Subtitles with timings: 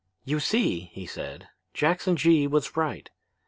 [0.25, 3.07] "'You see,' he said, 'Jackson Gee was right.